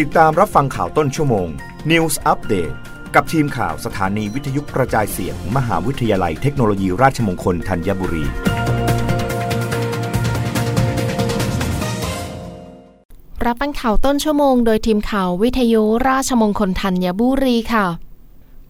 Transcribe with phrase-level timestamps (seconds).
[0.00, 1.48] ติดตามรับฟังข่าวต้นชั่วโมง
[1.90, 2.74] News Update
[3.14, 8.24] กับทีมข่าวสถานีวิทยุกระจายเสียงมมหาวิทยาลัยเทคโนโลยีราชมงคลธัญบุรี
[13.44, 17.86] รับฟังข่าวต้นชั่วโมง โดยทีมข่าววิทยุราชมงคลธัญบุรีค่ะ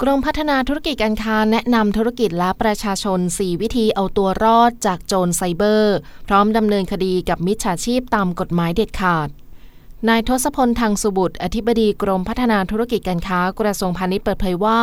[0.03, 5.97] กรมพัฒนาธุรกิจการค้าแนะนำธุรกิจและประชาชน 4 วิธีเอาตัวรอดจากโจรไซเบอร์
[6.29, 9.31] พร้อมดำเนินคดีกับมิจฉาชีพตามกฎหมายเด็ดขาด
[10.09, 14.81] นายทศพลทางสุบุตร อธิบดีกรมพัฒนาธุรกิจการค้ากระทรวงพาณิชย์เปิดเผยว่า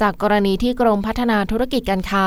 [0.00, 2.26] จากกรณีที่กรมพัฒนาธุรกิจการค้า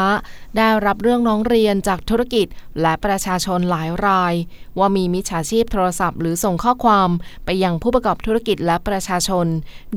[0.58, 2.48] ได้รับเรื่องร้องเรียนจากธุรกิจ
[2.82, 4.34] และประชาชนหลายราย
[4.80, 7.10] ว่ามีมิจฉาชีพโทรศัพท์ หรือส่งข้อความ
[7.46, 9.48] ไปยังผู้ประกอบธุรกิจและประชาชน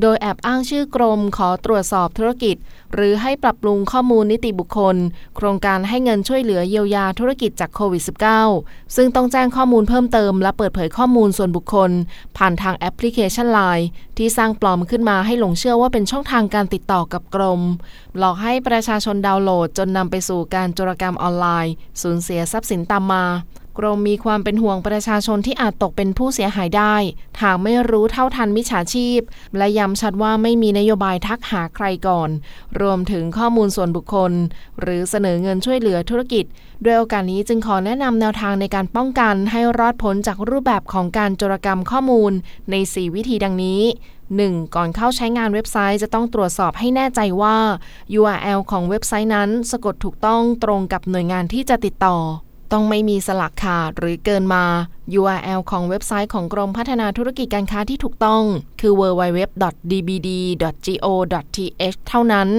[0.01, 2.55] โดยแอบอ้างชื่อกรมขอตรวจสอบธุรกิจ
[2.93, 4.95] หรือให้ปรับปรุงข้อมูลนิติบุคคล
[5.35, 8.03] โครงการให้เงินช่วยเหลือเยียวยาธุรกิจจากโควิด
[8.47, 11.91] -19 ซึ่งต้องแจ้งข้อมูลเพิ่มเติม และเปิดเผยข้อมูลส่วนบุคคล
[12.37, 13.85] ผ่านทางแอปพลิเคชัน Line
[14.17, 17.61] ที่สร้างปลอมขึ้นมาให้หลงเชื่อว่าเป็นช่องทางการติดต่อกับกรม
[18.17, 23.25] หลอกให้ประชาชนดาวน์โหลดจนนำไปสู่การโจรกรรมออนไลน์ สูญเสียทรัพย์สินตามมา
[23.81, 26.95] กรมมีความเป็นห่วงประชาชนที่อาจตกเป็นผู้เสียหายได้
[27.41, 29.19] หากไม่รู้เท่าทันมิจฉาชีพ
[29.57, 32.29] และย้ำชัดว่าไม่มีนโยบายทักหาใครก่อน
[32.81, 34.31] รวมถึงข้อมูลส่วนบุคคล
[34.81, 36.45] หรือเสนอเงินช่วยเหลือธุรกิจ
[36.83, 42.31] ด้วยโอกาสนี้จึงขอแนะนำแนวทางในการป้องกันให้รอดพ้นจากรูปแบบของการโจรกรรมข้อมูล
[42.71, 43.81] ใน 4 วิธีดังนี้
[44.35, 44.75] 1.
[44.75, 47.57] ก่อนเข้าใช้งานเว็บไซต์จะต้องตรวจสอบให้แน่ใจว่า
[48.19, 52.17] URL ของเว็บไซต์นั้น สะกดถูกต้องตรงกับหน่วยงานที่จะติดต่อ
[52.73, 54.65] ต้องไม่มีสลักขาดหรือเกินมา
[55.19, 58.43] URL ของเว็บไซต์ของกรมพัฒนาธุรกิจการค้าที่ถูกต้อง
[58.81, 59.47] คือ www.dbd.go.th
[62.09, 62.49] เท่านั้น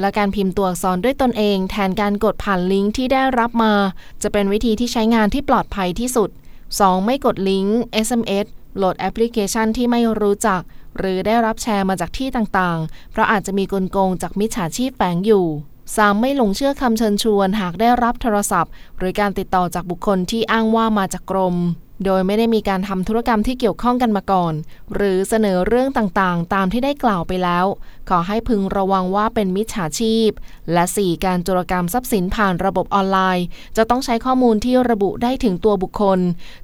[0.00, 3.74] และการพิมพ์ตัวอักษรด้วยตนเอง แทนการกดผ่านลิงก์ที่ได้รับมา
[4.22, 6.30] จะเป็นวิธีที่ใช้งานที่ปลอดภัยที่สุด
[6.68, 7.04] 2.
[7.06, 10.60] ไม่กดลิงก์ SMS โหลดแอปพลิเคชันที่ไม่รู้จัก
[10.96, 15.46] หรือได้รับแชร์มาจากที่ต่างๆ เพราะอาจจะมีกลโกงจากมิจฉาชีพแฝงอยู่
[15.84, 16.20] 3.
[16.20, 21.56] ไม่หลงเชื่อคำเชิญชวน หากได้รับโทรศัพท์ หรือการติดต่อจากบุคคลที่อ้างว่ามาจากกรม
[22.04, 24.54] โดยไม่ได้มีการทำธุรกรรมที่เกี่ยวข้องกันมาก่อน
[24.94, 27.66] หรือเสนอเรื่องต่างๆ ตามที่ได้กล่าวไปแล้ว
[28.08, 30.30] ขอให้พึงระวังว่าเป็นมิจฉาชีพ
[30.72, 31.24] และ 4.
[31.24, 36.18] การโจรกรรมทรัพย์สินผ่านระบบออนไลน์ จะต้องใช้ข้อมูลที่ระบุได้ถึงตัวบุคคล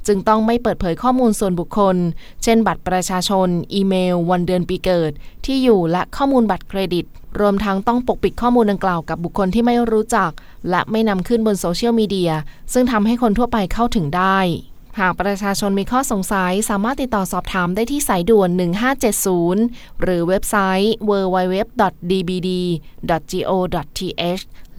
[0.07, 1.97] จึงต้องไม่เปิดเผยข้อมูลส่วนบุคคล
[2.43, 5.13] เช่น บัตรประชาชน อีเมล วันเดือนปีเกิด
[5.45, 7.05] ที่อยู่และข้อมูลบัตรเครดิต
[7.41, 10.31] รวมทั้งต้องปกปิดข้อมูลดังกล่าวกับบุคคลที่ไม่รู้จัก
[10.71, 12.33] และไม่นำขึ้นบนโซเชียลมีเดีย
[12.73, 14.39] ซึ่งทำให้คนทั่วไปเข้าถึงได้
[15.01, 18.51] หากประชาชนมีข้อสงสัยสามารถติดต่อสอบถามได้ที่สายด่วน
[19.27, 21.65] 1570 หรือเว็บไซต์ www.dbd.go.th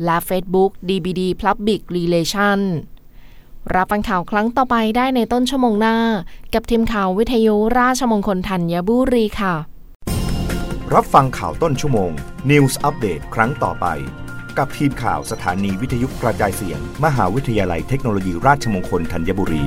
[0.03, 2.59] และ Facebook DBD Public Relation
[3.75, 5.97] รับฟังข่าวครั้งต่อไปได้ในต้นชั่วโมงหน้า
[6.53, 9.55] กับทีมข่าววิทยุราชมงคลธัญบุรีค่ะ
[10.93, 12.11] รับฟังข่าวต้นชั่วโมง
[12.49, 13.87] News อัปเดตครั้งต่อไป
[14.57, 19.63] กับทีมข่าวสถานีวิทยุกระจายเสียง มหาวิทยาลัยเทคโนโลยีราชมงคลธัญบุรี